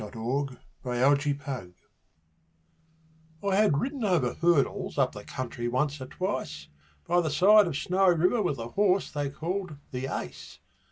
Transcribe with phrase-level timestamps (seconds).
[0.01, 0.57] The Open
[1.19, 1.73] Steeplechase
[3.43, 6.69] I had ridden over hurdles up the country once or twice,
[7.07, 10.57] By the side of Snowy River with a horse they called 'The Ace'.